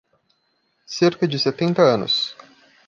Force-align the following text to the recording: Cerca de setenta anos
Cerca 0.95 1.25
de 1.31 1.37
setenta 1.45 1.81
anos 1.95 2.13